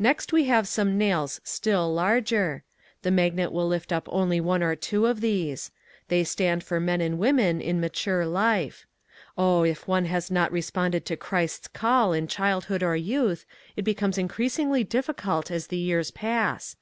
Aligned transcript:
Next 0.00 0.32
we 0.32 0.46
have 0.46 0.66
some 0.66 0.98
nails 0.98 1.40
still 1.44 1.94
larger. 1.94 2.64
The 3.02 3.12
magnet 3.12 3.52
will 3.52 3.68
lift 3.68 3.92
up 3.92 4.08
only 4.10 4.40
one 4.40 4.64
or 4.64 4.74
two 4.74 5.06
of 5.06 5.20
these. 5.20 5.70
They 6.08 6.24
stand 6.24 6.64
for 6.64 6.80
men 6.80 7.00
and 7.00 7.20
women 7.20 7.60
in 7.60 7.80
mature 7.80 8.26
life. 8.26 8.84
Oh, 9.36 9.62
if 9.62 9.86
one 9.86 10.06
has 10.06 10.28
not 10.28 10.50
responded 10.50 11.04
to 11.06 11.16
Christ's 11.16 11.68
call 11.68 12.12
in 12.12 12.26
childhood 12.26 12.82
or 12.82 12.96
youth, 12.96 13.46
it 13.76 13.82
becomes 13.82 14.18
increasingly 14.18 14.82
difficult 14.82 15.52
as 15.52 15.68
the 15.68 15.78
years 15.78 16.10
pass. 16.10 16.74